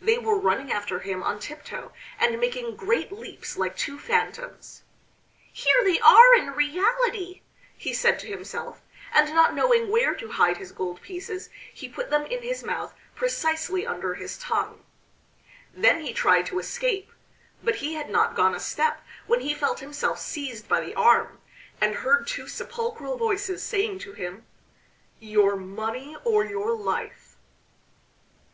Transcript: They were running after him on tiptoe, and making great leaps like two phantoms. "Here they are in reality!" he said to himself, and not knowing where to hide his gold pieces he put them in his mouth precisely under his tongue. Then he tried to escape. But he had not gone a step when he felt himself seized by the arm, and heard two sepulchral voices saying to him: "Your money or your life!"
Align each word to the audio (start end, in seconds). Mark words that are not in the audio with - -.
They 0.00 0.16
were 0.16 0.38
running 0.38 0.72
after 0.72 1.00
him 1.00 1.22
on 1.22 1.38
tiptoe, 1.38 1.92
and 2.18 2.40
making 2.40 2.76
great 2.76 3.12
leaps 3.12 3.58
like 3.58 3.76
two 3.76 3.98
phantoms. 3.98 4.80
"Here 5.52 5.84
they 5.84 6.00
are 6.00 6.34
in 6.34 6.52
reality!" 6.52 7.42
he 7.76 7.92
said 7.92 8.18
to 8.20 8.26
himself, 8.26 8.80
and 9.12 9.34
not 9.34 9.52
knowing 9.54 9.90
where 9.90 10.14
to 10.14 10.28
hide 10.32 10.56
his 10.56 10.72
gold 10.72 11.02
pieces 11.02 11.50
he 11.74 11.90
put 11.90 12.08
them 12.08 12.24
in 12.24 12.42
his 12.42 12.64
mouth 12.64 12.94
precisely 13.14 13.86
under 13.86 14.14
his 14.14 14.38
tongue. 14.38 14.82
Then 15.74 16.00
he 16.00 16.14
tried 16.14 16.46
to 16.46 16.58
escape. 16.58 17.12
But 17.62 17.74
he 17.74 17.92
had 17.96 18.08
not 18.08 18.34
gone 18.34 18.54
a 18.54 18.60
step 18.60 19.02
when 19.26 19.40
he 19.40 19.52
felt 19.52 19.80
himself 19.80 20.18
seized 20.18 20.66
by 20.68 20.80
the 20.80 20.94
arm, 20.94 21.42
and 21.82 21.96
heard 21.96 22.26
two 22.26 22.48
sepulchral 22.48 23.18
voices 23.18 23.62
saying 23.62 23.98
to 23.98 24.14
him: 24.14 24.46
"Your 25.20 25.54
money 25.54 26.16
or 26.24 26.46
your 26.46 26.72
life!" 26.72 27.36